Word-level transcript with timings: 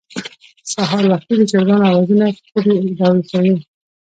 سهار 0.71 1.03
وختي 1.11 1.33
د 1.39 1.41
چرګانو 1.51 1.85
اوازونه 1.89 2.25
کلى 2.51 2.75
راويښوي. 2.99 3.55